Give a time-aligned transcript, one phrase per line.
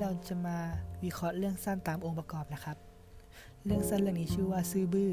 [0.00, 0.58] เราจะมา
[1.04, 2.76] วิเคราะห์เรื่องสั้นตามองค์ประกอบนะครับ
[3.64, 5.12] เรื่องสั้นเรื่องนี้ชื่อว่าซื่อบื้อ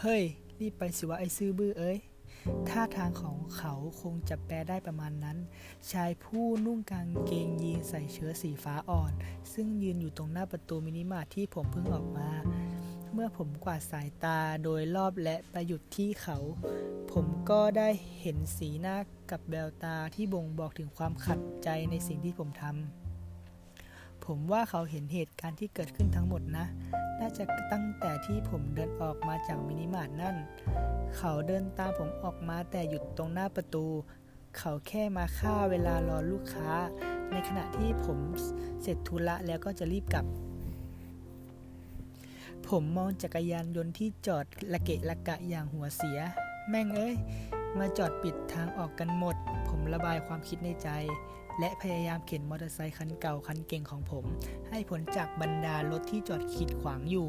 [0.00, 0.22] เฮ้ย
[0.60, 1.98] รีบไปสิว่าไอ้ซื่อบื้อเอ้ย
[2.68, 5.38] ท่าทางของเขาคงจะแปลได้ประมาณนั้น
[5.92, 9.12] ชายผู้นุ่งกางเกงยีนใส่เชิ้ตสีฟ้าอ่อน
[9.52, 12.28] ซึ่งยืนอยู่ตรงหน้าประตูมินิมาร์ทที่ผมเพิ่งออกมา
[13.12, 16.38] เมื่อผมกวาดสายตาโดยรอบและไปหยุดที่เขา
[17.12, 17.88] ผมก็ได้
[18.20, 18.96] เห็นสีหน้า
[19.30, 23.13] กับแววตาที่บ่งบอกถึงความขัดใจในสิ่งที่ผมทำ
[24.26, 26.66] ผมว่าเขาเห็นเหตุการณ์ที่เกิดขึ้นทั้งหมดนะ
[27.20, 30.36] น่าจะตั้งแต่ที่ผมเดินออกมาจากมินิมาร์ทนั่น
[31.16, 33.86] เขาเดินตามผมออกมาแต่หยุดตรงหน้าประตู
[34.58, 36.70] เขาแค่มาฆ่าเวลารอลูกค้า
[37.30, 38.18] ในขณะที่ผม
[38.82, 40.26] เสร็จธุระแล้วก็จะรีบกลับ
[42.68, 46.18] ผมมองจักรยานยนต์ที่จอดละเกะละกะอย่างหัวเสีย
[46.68, 47.14] แม่งเอ้ย
[47.78, 49.36] มาจอดปิดทางออกกันหมด
[49.92, 50.88] ระบายความคิดในใจ
[51.58, 54.24] และพยายามเข็นมอเตอร์ไซคันเก่าคันเก่งของผม
[54.68, 57.28] ให้พ้นจากบรรดารถที่จอดขีดขวางอยู่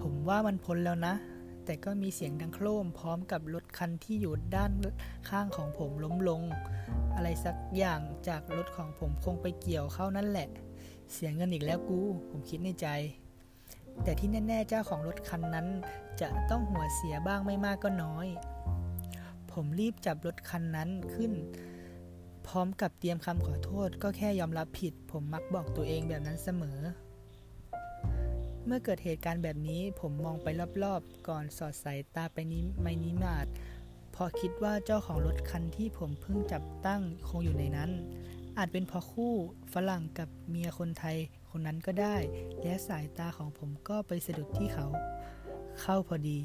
[0.00, 1.14] ผมว่ามันพ้นแล้วนะ
[1.64, 4.72] แต่ก็มีเสียงดังโครมพร้อมกับรถคันที่อยู่ด้าน
[5.28, 6.42] ข้างของผมล้มลง
[7.14, 10.48] อะไรสักอย่างจากรถของผมคงไปเกี่ยวเข้านั่นแหละ
[11.12, 11.98] เสียงเงินอีกแล้วกู
[12.30, 12.86] ผมคิดในใจ
[14.02, 15.66] แต่ที่แน่ ๆ เจ้าของรถคันนั้น
[16.20, 18.26] จะต้องหัวเสียบ้างไม่มากก็น้อย
[19.54, 21.32] ผมรีบจับรถคันนั้นขึ้น
[22.46, 26.78] พร้อมกับเตรียมคำขอโทษ ก็แค่ยอมรับผิด ผมมักบอกตัวเองแบบนั้นเสมอ
[28.66, 30.46] เมื่อเกิดเหตุการณ์แบบนี้ ผมมองไป
[30.82, 33.46] รอบๆ ก่อนสอดสายตาไปนิไมนิมาด
[34.14, 37.90] พอคิดว่าเจ้าของรถคันที่ผมเพิ่งจับตั้งคงอยู่ในนั้น
[38.58, 39.34] อาจเป็นพราะคู่
[39.72, 41.16] ฝรั่งกับเมียคนไทย
[41.50, 42.16] คนนั้นก็ได้
[42.62, 44.86] และสายตาของผมก็ไปสะดุดที่เขา
[45.80, 46.38] เข้าพอดี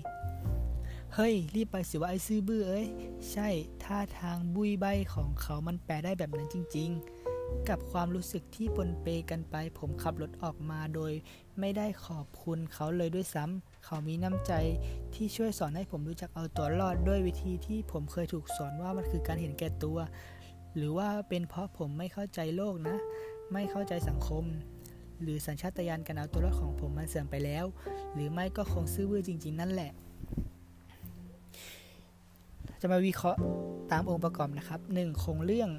[1.15, 2.87] เฮ้ย รีบไปสิว่าไอ้ซื่อบื้อเอ้ย
[3.31, 3.47] ใช่
[3.83, 11.11] ท่าทางบุยใบของเขามันแปลได้แบบนั้นจริง ๆ กับความรู้สึกที่ปนเปกันไป ผมขับรถออกมาโดย
[11.59, 14.53] ไม่ได้ขอบคุณเขาเลยด้วยซ้ำเขามีน้ำใจ
[15.13, 19.97] ที่ช่วยสอนให้ผมรู้จักเอาตัวรอดด้วยวิธีที่ผมเคยถูกสอนว่ามันคือการเห็นแก่ตัว
[20.75, 22.97] หรือว่าเป็นเพราะผมไม่เข้าใจโลกนะ
[23.53, 24.43] ไม่เข้าใจสังคม
[25.21, 27.65] หรือสัญชาตญาณการเอาตัวรอดของผมมันเสื่อมไปแล้ว
[28.13, 29.91] หรือไม่ก็คงซื่อบื้อจริง ๆ นั่นแหละ
[32.81, 33.39] จะมาวิเคราะห์
[33.91, 35.19] ตามองค์ประกอบนะครับ 1.
[35.19, 35.69] โครงเรื่อง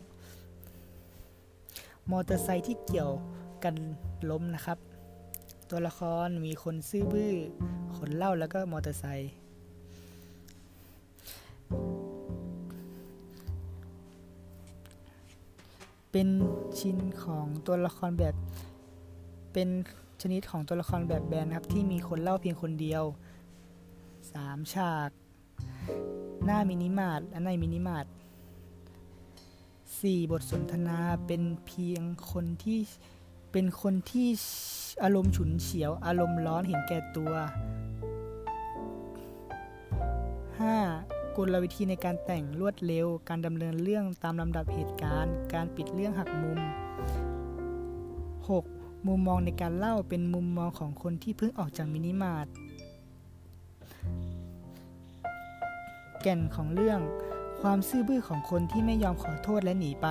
[2.11, 3.11] มอเตอร์ไซค์ที่เกี่ยว
[3.65, 3.75] กัน
[4.31, 4.79] ล้มนะครับ
[5.71, 7.35] ตัวละครมีคนซื่อบื้อ
[7.97, 9.33] คนเล่าแล้วก็มอเตอร์ไซค์
[16.11, 16.29] เป็น
[16.79, 18.35] ชิ้นของตัวละครแบบ
[19.53, 19.69] เป็น
[20.23, 23.05] ชนิดของตัวละครแบบแบนครับ ที่มีคนเล่าเพียงคนเดียว
[23.93, 25.11] 3 ฉาก
[26.53, 28.07] หน้ามินิมาร์ทและในมินิมาร์ท
[29.59, 30.31] 4.
[30.31, 32.81] บทสนทนาเป็นเพียงคนที่
[33.53, 34.29] เป็นคนที่
[35.03, 37.33] อารมณ์ฉุนเฉียว อารมณ์ร้อนเห็นแก่ตัว
[40.95, 41.37] 5.
[41.37, 46.61] กลวิธีในการแต่งรวดเร็ว การดำเนินเรื่องตามลำดับเหตุการณ์ การปิดเรื่องหักมุม
[48.23, 49.07] 6.
[49.07, 52.49] มุมมองในการเล่าเป็นมุมมองของคนที่เพิ่งออกจากมินิมาร์ท
[56.23, 57.01] แก่นของเรื่อง
[57.63, 60.09] ความซื่อบื้อของคนที่ไม่ยอมขอโทษและหนีไป